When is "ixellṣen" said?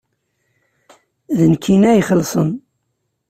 2.01-2.51